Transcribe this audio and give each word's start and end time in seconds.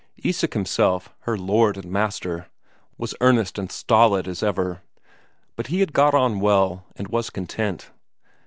Isak 0.23 0.55
himself, 0.55 1.13
her 1.29 1.37
lord 1.37 1.77
and 1.77 1.85
master, 1.91 2.47
was 2.97 3.13
earnest 3.21 3.59
and 3.59 3.71
stolid 3.71 4.27
as 4.27 4.41
ever, 4.41 4.81
but 5.55 5.67
he 5.67 5.79
had 5.79 5.93
got 5.93 6.15
on 6.15 6.39
well, 6.39 6.87
and 6.95 7.07
was 7.09 7.29
content. 7.29 7.91